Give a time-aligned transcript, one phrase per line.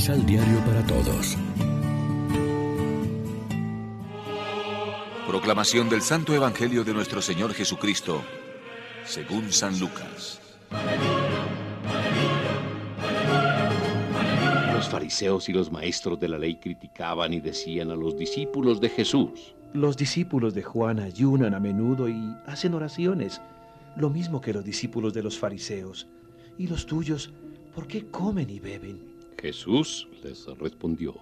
[0.00, 1.36] Misal Diario para Todos.
[5.26, 8.22] Proclamación del Santo Evangelio de nuestro Señor Jesucristo,
[9.04, 10.40] según San Lucas.
[14.72, 18.88] Los fariseos y los maestros de la ley criticaban y decían a los discípulos de
[18.88, 19.54] Jesús.
[19.74, 23.42] Los discípulos de Juan ayunan a menudo y hacen oraciones,
[23.96, 26.08] lo mismo que los discípulos de los fariseos.
[26.56, 27.34] ¿Y los tuyos,
[27.74, 29.09] por qué comen y beben?
[29.40, 31.14] Jesús les respondió.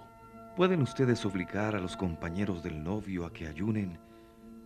[0.57, 3.97] ¿Pueden ustedes obligar a los compañeros del novio a que ayunen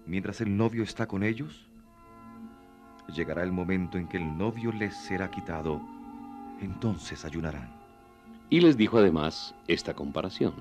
[0.06, 1.68] mientras el novio está con ellos?
[3.14, 5.82] Llegará el momento en que el novio les será quitado,
[6.62, 7.70] entonces ayunarán.
[8.48, 10.54] Y les dijo además esta comparación.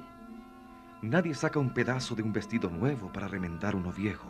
[1.01, 4.29] Nadie saca un pedazo de un vestido nuevo para remendar uno viejo,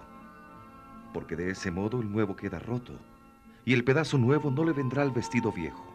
[1.15, 2.93] porque de ese modo el nuevo queda roto,
[3.65, 5.90] y el pedazo nuevo no le vendrá al vestido viejo.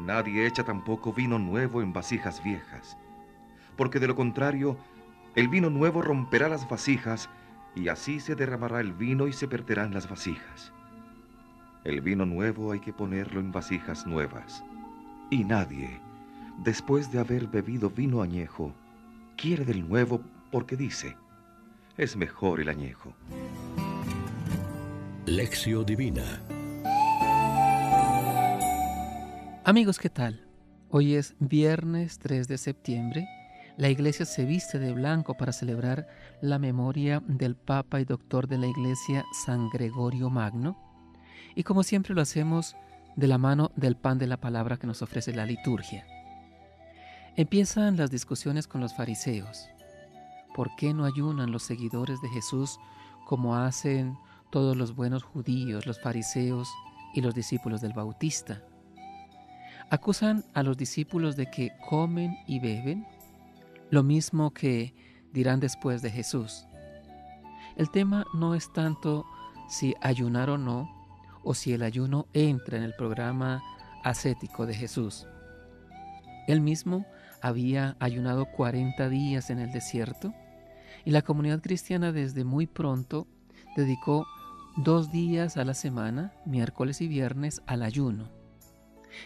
[0.00, 2.96] Nadie echa tampoco vino nuevo en vasijas viejas,
[3.76, 4.78] porque de lo contrario,
[5.34, 7.28] el vino nuevo romperá las vasijas
[7.74, 10.72] y así se derramará el vino y se perderán las vasijas.
[11.84, 14.64] El vino nuevo hay que ponerlo en vasijas nuevas.
[15.30, 16.00] Y nadie,
[16.64, 18.72] después de haber bebido vino añejo,
[19.36, 21.16] quiere del nuevo porque dice,
[21.98, 23.12] es mejor el añejo.
[25.26, 26.40] Lección Divina
[29.70, 30.44] Amigos, ¿qué tal?
[30.90, 33.28] Hoy es viernes 3 de septiembre.
[33.76, 36.08] La iglesia se viste de blanco para celebrar
[36.42, 40.76] la memoria del Papa y doctor de la iglesia San Gregorio Magno.
[41.54, 42.74] Y como siempre lo hacemos
[43.14, 46.04] de la mano del pan de la palabra que nos ofrece la liturgia.
[47.36, 49.68] Empiezan las discusiones con los fariseos.
[50.52, 52.80] ¿Por qué no ayunan los seguidores de Jesús
[53.24, 54.16] como hacen
[54.50, 56.68] todos los buenos judíos, los fariseos
[57.14, 58.64] y los discípulos del Bautista?
[59.90, 63.08] Acusan a los discípulos de que comen y beben,
[63.90, 64.94] lo mismo que
[65.32, 66.66] dirán después de Jesús.
[67.76, 69.26] El tema no es tanto
[69.68, 70.88] si ayunar o no,
[71.42, 73.64] o si el ayuno entra en el programa
[74.04, 75.26] ascético de Jesús.
[76.46, 77.04] Él mismo
[77.42, 80.32] había ayunado 40 días en el desierto
[81.04, 83.26] y la comunidad cristiana desde muy pronto
[83.76, 84.24] dedicó
[84.76, 88.39] dos días a la semana, miércoles y viernes, al ayuno.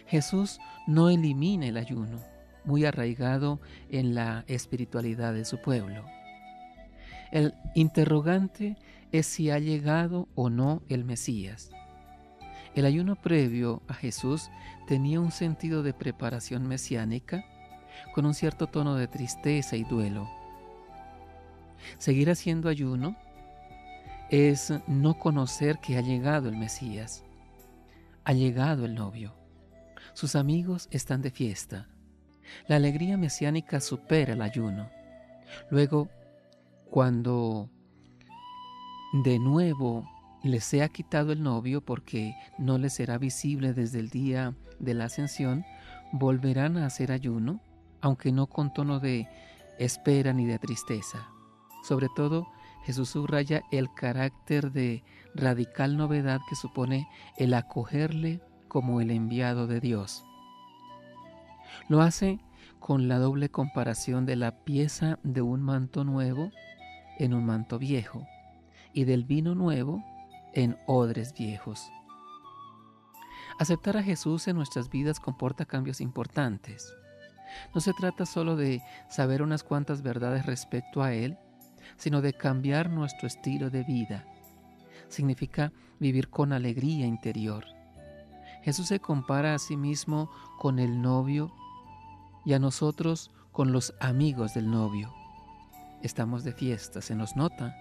[0.07, 2.21] Jesús no elimina el ayuno,
[2.65, 6.05] muy arraigado en la espiritualidad de su pueblo.
[7.31, 8.77] El interrogante
[9.13, 11.71] es si ha llegado o no el Mesías.
[12.75, 14.51] El ayuno previo a Jesús
[14.89, 17.45] tenía un sentido de preparación mesiánica
[18.13, 20.29] con un cierto tono de tristeza y duelo.
[21.99, 23.17] Seguir haciendo ayuno
[24.31, 27.25] es no conocer que ha llegado el Mesías,
[28.25, 29.44] ha llegado el novio.
[30.15, 31.89] Sus amigos están de fiesta.
[32.69, 34.89] La alegría mesiánica supera el ayuno.
[35.71, 36.09] Luego,
[36.89, 37.69] cuando
[39.25, 40.09] de nuevo
[40.45, 45.07] les sea quitado el novio porque no les será visible desde el día de la
[45.07, 45.65] ascensión,
[46.13, 47.61] volverán a hacer ayuno,
[48.01, 49.29] aunque no con tono de
[49.81, 51.29] espera ni de tristeza.
[51.83, 52.47] Sobre todo,
[52.85, 55.03] Jesús subraya el carácter de
[55.35, 58.41] radical novedad que supone el acogerle
[58.75, 60.25] como el enviado de Dios.
[61.89, 62.41] Lo hace
[62.81, 66.51] con la doble comparación de la pieza de un manto nuevo
[67.21, 68.27] en un manto viejo
[68.93, 70.03] y del vino nuevo
[70.55, 71.89] en odres viejos.
[73.61, 76.93] Aceptar a Jesús en nuestras vidas comporta cambios importantes.
[77.77, 81.39] No se trata solo de saber unas cuantas verdades respecto a Él,
[81.97, 84.27] sino de cambiar nuestro estilo de vida.
[85.07, 87.74] Significa vivir con alegría interior,
[88.65, 91.53] Jesús se compara a sí mismo con el novio
[92.47, 95.13] y a nosotros con los amigos del novio.
[96.03, 97.77] Estamos de fiesta, se nos nota,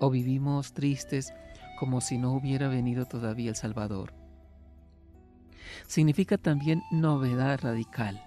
[0.00, 1.32] o vivimos tristes
[1.78, 4.12] como si no hubiera venido todavía el Salvador.
[5.86, 8.22] Significa también novedad radical.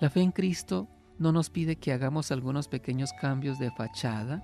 [0.00, 4.42] La fe en Cristo no nos pide que hagamos algunos pequeños cambios de fachada,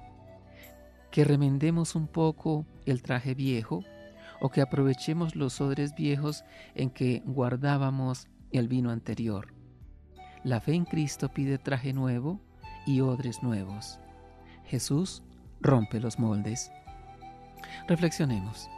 [1.10, 3.82] que remendemos un poco el traje viejo
[4.40, 6.44] o que aprovechemos los odres viejos
[6.74, 9.54] en que guardábamos el vino anterior.
[10.42, 12.40] La fe en Cristo pide traje nuevo
[12.86, 14.00] y odres nuevos.
[14.64, 15.22] Jesús
[15.60, 16.72] rompe los moldes.
[17.86, 18.68] Reflexionemos.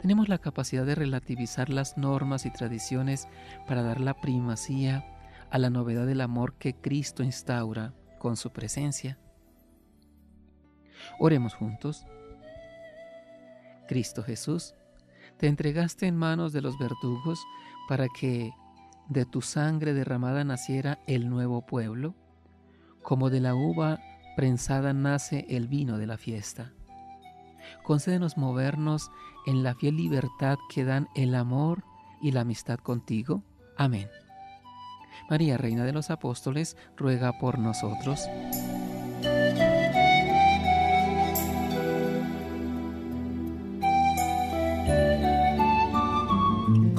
[0.00, 3.28] Tenemos la capacidad de relativizar las normas y tradiciones
[3.66, 5.04] para dar la primacía
[5.50, 9.18] a la novedad del amor que Cristo instaura con su presencia.
[11.18, 12.06] Oremos juntos.
[13.90, 14.76] Cristo Jesús,
[15.36, 17.44] te entregaste en manos de los verdugos
[17.88, 18.52] para que
[19.08, 22.14] de tu sangre derramada naciera el nuevo pueblo,
[23.02, 23.98] como de la uva
[24.36, 26.72] prensada nace el vino de la fiesta.
[27.82, 29.10] Concédenos movernos
[29.44, 31.82] en la fiel libertad que dan el amor
[32.22, 33.42] y la amistad contigo.
[33.76, 34.08] Amén.
[35.28, 38.20] María, Reina de los Apóstoles, ruega por nosotros.